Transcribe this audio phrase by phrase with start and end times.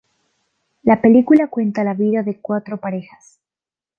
[0.81, 3.37] La película cuenta la vida de cuatro parejas.